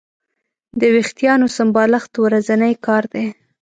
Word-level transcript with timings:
د 0.79 0.81
وېښتیانو 0.93 1.47
سمبالښت 1.57 2.13
ورځنی 2.23 2.73
کار 2.85 3.03
دی. 3.13 3.25